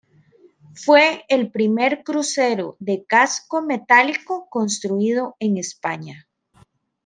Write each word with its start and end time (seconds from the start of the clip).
Fue 0.73 1.25
el 1.29 1.51
primer 1.51 2.03
crucero 2.03 2.75
de 2.79 3.05
casco 3.05 3.61
metálico 3.61 4.47
construido 4.49 5.35
en 5.39 5.57
España. 5.59 6.27